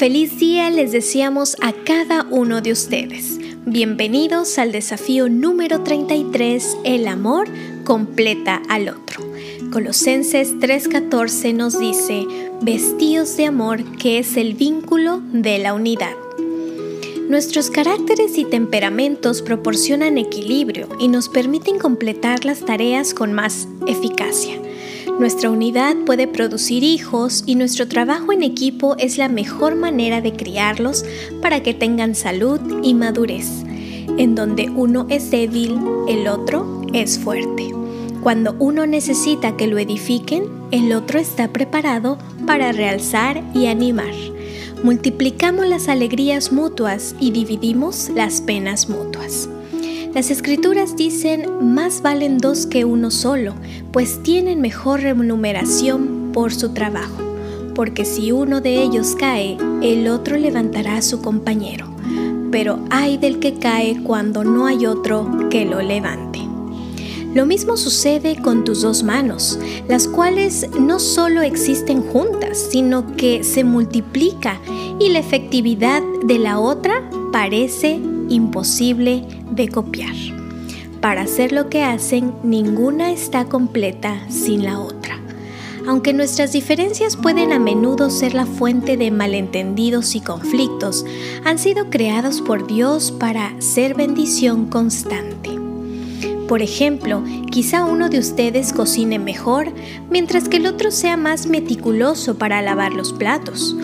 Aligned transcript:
Feliz 0.00 0.38
día 0.38 0.70
les 0.70 0.92
deseamos 0.92 1.58
a 1.60 1.74
cada 1.74 2.26
uno 2.30 2.62
de 2.62 2.72
ustedes. 2.72 3.36
Bienvenidos 3.66 4.56
al 4.56 4.72
desafío 4.72 5.28
número 5.28 5.82
33, 5.82 6.78
el 6.84 7.06
amor 7.06 7.48
completa 7.84 8.62
al 8.70 8.88
otro. 8.88 9.22
Colosenses 9.70 10.58
3:14 10.58 11.52
nos 11.52 11.78
dice, 11.78 12.26
vestíos 12.62 13.36
de 13.36 13.44
amor 13.44 13.98
que 13.98 14.18
es 14.18 14.38
el 14.38 14.54
vínculo 14.54 15.20
de 15.34 15.58
la 15.58 15.74
unidad. 15.74 16.14
Nuestros 17.28 17.68
caracteres 17.68 18.38
y 18.38 18.46
temperamentos 18.46 19.42
proporcionan 19.42 20.16
equilibrio 20.16 20.88
y 20.98 21.08
nos 21.08 21.28
permiten 21.28 21.78
completar 21.78 22.46
las 22.46 22.64
tareas 22.64 23.12
con 23.12 23.34
más 23.34 23.68
eficacia. 23.86 24.58
Nuestra 25.20 25.50
unidad 25.50 25.96
puede 26.06 26.26
producir 26.26 26.82
hijos 26.82 27.42
y 27.44 27.54
nuestro 27.54 27.86
trabajo 27.86 28.32
en 28.32 28.42
equipo 28.42 28.96
es 28.96 29.18
la 29.18 29.28
mejor 29.28 29.74
manera 29.74 30.22
de 30.22 30.32
criarlos 30.32 31.04
para 31.42 31.62
que 31.62 31.74
tengan 31.74 32.14
salud 32.14 32.58
y 32.82 32.94
madurez. 32.94 33.46
En 34.16 34.34
donde 34.34 34.70
uno 34.70 35.06
es 35.10 35.30
débil, 35.30 35.78
el 36.08 36.26
otro 36.26 36.86
es 36.94 37.18
fuerte. 37.18 37.70
Cuando 38.22 38.56
uno 38.58 38.86
necesita 38.86 39.58
que 39.58 39.66
lo 39.66 39.76
edifiquen, 39.76 40.44
el 40.70 40.90
otro 40.94 41.18
está 41.18 41.48
preparado 41.48 42.16
para 42.46 42.72
realzar 42.72 43.44
y 43.52 43.66
animar. 43.66 44.14
Multiplicamos 44.82 45.66
las 45.66 45.90
alegrías 45.90 46.50
mutuas 46.50 47.14
y 47.20 47.32
dividimos 47.32 48.08
las 48.08 48.40
penas 48.40 48.88
mutuas. 48.88 49.50
Las 50.14 50.32
escrituras 50.32 50.96
dicen, 50.96 51.72
más 51.72 52.02
valen 52.02 52.38
dos 52.38 52.66
que 52.66 52.84
uno 52.84 53.12
solo, 53.12 53.54
pues 53.92 54.20
tienen 54.24 54.60
mejor 54.60 55.02
remuneración 55.02 56.30
por 56.32 56.52
su 56.52 56.70
trabajo, 56.70 57.22
porque 57.76 58.04
si 58.04 58.32
uno 58.32 58.60
de 58.60 58.82
ellos 58.82 59.14
cae, 59.16 59.56
el 59.82 60.08
otro 60.08 60.36
levantará 60.36 60.96
a 60.96 61.02
su 61.02 61.22
compañero, 61.22 61.86
pero 62.50 62.80
hay 62.90 63.18
del 63.18 63.38
que 63.38 63.54
cae 63.54 64.02
cuando 64.02 64.42
no 64.42 64.66
hay 64.66 64.84
otro 64.84 65.48
que 65.48 65.64
lo 65.64 65.80
levante. 65.80 66.40
Lo 67.32 67.46
mismo 67.46 67.76
sucede 67.76 68.42
con 68.42 68.64
tus 68.64 68.82
dos 68.82 69.04
manos, 69.04 69.60
las 69.86 70.08
cuales 70.08 70.66
no 70.80 70.98
solo 70.98 71.42
existen 71.42 72.02
juntas, 72.02 72.58
sino 72.58 73.14
que 73.14 73.44
se 73.44 73.62
multiplica 73.62 74.60
y 74.98 75.10
la 75.10 75.20
efectividad 75.20 76.02
de 76.24 76.40
la 76.40 76.58
otra 76.58 77.08
parece 77.30 78.00
imposible 78.30 79.24
de 79.50 79.68
copiar. 79.68 80.14
Para 81.02 81.22
hacer 81.22 81.52
lo 81.52 81.68
que 81.68 81.82
hacen, 81.82 82.32
ninguna 82.42 83.12
está 83.12 83.46
completa 83.46 84.20
sin 84.30 84.64
la 84.64 84.80
otra. 84.80 85.18
Aunque 85.86 86.12
nuestras 86.12 86.52
diferencias 86.52 87.16
pueden 87.16 87.52
a 87.52 87.58
menudo 87.58 88.10
ser 88.10 88.34
la 88.34 88.46
fuente 88.46 88.96
de 88.96 89.10
malentendidos 89.10 90.14
y 90.14 90.20
conflictos, 90.20 91.04
han 91.44 91.58
sido 91.58 91.88
creados 91.88 92.42
por 92.42 92.66
Dios 92.66 93.12
para 93.12 93.60
ser 93.60 93.94
bendición 93.94 94.66
constante. 94.66 95.50
Por 96.46 96.62
ejemplo, 96.62 97.22
quizá 97.50 97.84
uno 97.84 98.08
de 98.08 98.18
ustedes 98.18 98.72
cocine 98.72 99.18
mejor, 99.18 99.72
mientras 100.10 100.48
que 100.48 100.58
el 100.58 100.66
otro 100.66 100.90
sea 100.90 101.16
más 101.16 101.46
meticuloso 101.46 102.36
para 102.36 102.60
lavar 102.60 102.92
los 102.92 103.12
platos 103.12 103.74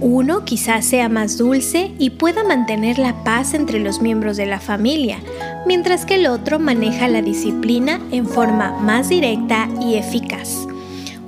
uno 0.00 0.44
quizás 0.44 0.84
sea 0.84 1.08
más 1.08 1.38
dulce 1.38 1.92
y 1.98 2.10
pueda 2.10 2.44
mantener 2.44 2.98
la 2.98 3.24
paz 3.24 3.54
entre 3.54 3.80
los 3.80 4.00
miembros 4.00 4.36
de 4.36 4.46
la 4.46 4.60
familia, 4.60 5.18
mientras 5.66 6.04
que 6.04 6.16
el 6.16 6.26
otro 6.26 6.58
maneja 6.58 7.08
la 7.08 7.22
disciplina 7.22 8.00
en 8.10 8.26
forma 8.26 8.78
más 8.80 9.08
directa 9.08 9.68
y 9.80 9.94
eficaz. 9.94 10.66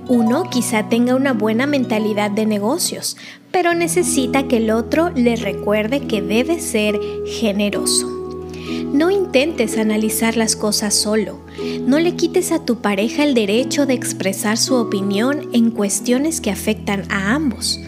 Uno 0.09 0.45
quizá 0.45 0.89
tenga 0.89 1.17
una 1.17 1.33
buena 1.33 1.67
mentalidad 1.67 2.31
de 2.31 2.47
negocios, 2.47 3.17
pero 3.51 3.75
necesita 3.75 4.47
que 4.47 4.59
el 4.59 4.71
otro 4.71 5.11
le 5.11 5.37
recuerde 5.37 6.07
que 6.07 6.23
debe 6.23 6.61
ser 6.61 6.99
generoso. 7.27 8.13
No 8.93 9.11
intentes 9.11 9.79
analizar 9.79 10.37
las 10.37 10.55
cosas 10.55 10.95
solo. 10.95 11.41
No 11.83 11.99
le 11.99 12.15
quites 12.15 12.53
a 12.53 12.65
tu 12.65 12.81
pareja 12.81 13.25
el 13.25 13.35
derecho 13.35 13.85
de 13.85 13.95
expresar 13.95 14.59
su 14.59 14.75
opinión 14.77 15.49
en 15.53 15.71
cuestiones 15.71 16.41
que 16.41 16.51
afectan 16.51 17.05
a 17.11 17.35
ambos. 17.35 17.81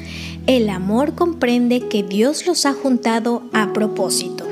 El 0.48 0.70
amor 0.70 1.14
comprende 1.14 1.88
que 1.88 2.02
Dios 2.02 2.46
los 2.46 2.64
ha 2.64 2.72
juntado 2.72 3.42
a 3.52 3.74
propósito. 3.74 4.46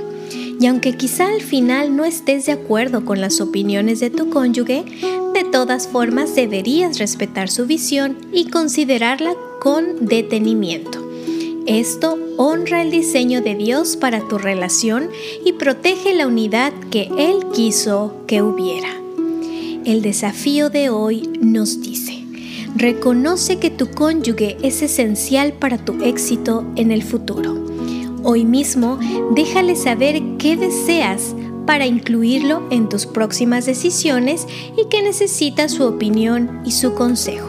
Y 0.61 0.67
aunque 0.67 0.95
quizá 0.95 1.29
al 1.29 1.41
final 1.41 1.97
no 1.97 2.05
estés 2.05 2.45
de 2.45 2.53
acuerdo 2.53 3.07
con 3.07 3.23
las 3.23 3.41
opiniones 3.41 4.01
de 4.01 4.11
tu 4.11 4.29
cónyuge, 4.29 4.85
de 5.33 5.45
todas 5.45 5.89
formas 5.89 6.35
deberías 6.35 6.99
respetar 6.99 7.49
su 7.49 7.65
visión 7.65 8.19
y 8.31 8.51
considerarla 8.51 9.33
con 9.59 10.05
detenimiento. 10.05 11.03
Esto 11.65 12.19
honra 12.37 12.83
el 12.83 12.91
diseño 12.91 13.41
de 13.41 13.55
Dios 13.55 13.97
para 13.97 14.21
tu 14.29 14.37
relación 14.37 15.09
y 15.47 15.55
protege 15.55 16.15
la 16.15 16.27
unidad 16.27 16.75
que 16.91 17.09
Él 17.17 17.39
quiso 17.55 18.13
que 18.27 18.43
hubiera. 18.43 18.91
El 19.87 20.03
desafío 20.03 20.69
de 20.69 20.91
hoy 20.91 21.23
nos 21.41 21.81
dice, 21.81 22.26
Reconoce 22.77 23.59
que 23.59 23.71
tu 23.71 23.91
cónyuge 23.91 24.59
es 24.61 24.83
esencial 24.83 25.55
para 25.55 25.79
tu 25.79 26.05
éxito 26.05 26.67
en 26.77 26.91
el 26.91 27.03
futuro. 27.03 27.65
Hoy 28.23 28.45
mismo 28.45 28.99
déjale 29.35 29.77
saber 29.77 30.21
qué 30.37 30.59
deseas 30.59 31.35
para 31.65 31.87
incluirlo 31.87 32.69
en 32.71 32.91
tus 32.91 33.07
próximas 33.07 33.65
decisiones 33.65 34.47
y 34.77 34.91
que 34.91 35.03
necesitas 35.03 35.73
su 35.73 35.85
opinión 35.85 36.61
y 36.67 36.73
su 36.73 36.93
consejo. 36.93 37.49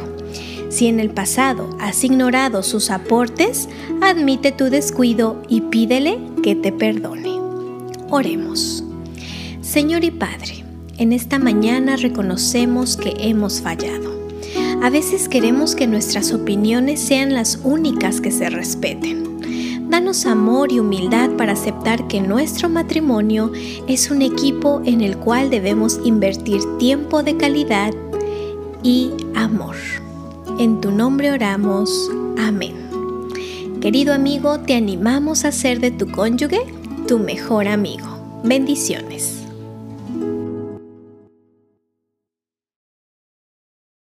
Si 0.69 0.87
en 0.87 1.01
el 1.01 1.09
pasado 1.09 1.75
has 1.77 2.05
ignorado 2.05 2.63
sus 2.63 2.89
aportes, 2.89 3.67
admite 3.99 4.53
tu 4.53 4.69
descuido 4.69 5.41
y 5.49 5.59
pídele 5.59 6.19
que 6.41 6.55
te 6.55 6.71
perdone. 6.71 7.37
Oremos. 8.09 8.81
Señor 9.59 10.05
y 10.05 10.11
Padre, 10.11 10.63
en 10.97 11.11
esta 11.11 11.37
mañana 11.37 11.97
reconocemos 11.97 12.95
que 12.95 13.13
hemos 13.19 13.59
fallado 13.59 14.16
a 14.81 14.89
veces 14.89 15.27
queremos 15.27 15.75
que 15.75 15.88
nuestras 15.88 16.31
opiniones 16.33 16.99
sean 16.99 17.33
las 17.33 17.59
únicas 17.63 18.21
que 18.21 18.31
se 18.31 18.49
respeten. 18.49 19.27
Danos 19.89 20.25
amor 20.25 20.71
y 20.71 20.79
humildad 20.79 21.31
para 21.31 21.53
aceptar 21.53 22.07
que 22.07 22.21
nuestro 22.21 22.69
matrimonio 22.69 23.51
es 23.87 24.11
un 24.11 24.21
equipo 24.21 24.81
en 24.85 25.01
el 25.01 25.17
cual 25.17 25.49
debemos 25.49 25.99
invertir 26.03 26.61
tiempo 26.77 27.23
de 27.23 27.37
calidad 27.37 27.93
y 28.83 29.11
amor. 29.35 29.75
En 30.59 30.81
tu 30.81 30.91
nombre 30.91 31.31
oramos. 31.31 32.11
Amén. 32.37 32.75
Querido 33.81 34.13
amigo, 34.13 34.59
te 34.59 34.75
animamos 34.75 35.45
a 35.45 35.51
ser 35.51 35.79
de 35.79 35.91
tu 35.91 36.11
cónyuge 36.11 36.59
tu 37.07 37.19
mejor 37.19 37.67
amigo. 37.67 38.41
Bendiciones. 38.43 39.47